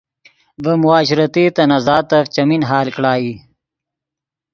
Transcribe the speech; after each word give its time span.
ڤے 0.63 0.73
معاشرتی 0.83 1.43
تنازعاتف 1.55 2.25
چیمین 2.33 2.61
حل 2.69 2.87
کڑا 2.95 3.13
ای 3.19 3.33